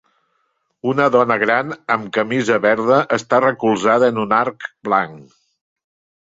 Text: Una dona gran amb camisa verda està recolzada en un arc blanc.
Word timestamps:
Una 0.93 1.03
dona 1.15 1.35
gran 1.43 1.75
amb 1.95 2.07
camisa 2.17 2.57
verda 2.63 2.97
està 3.19 3.43
recolzada 3.45 4.09
en 4.15 4.19
un 4.25 4.35
arc 4.41 4.67
blanc. 4.91 5.39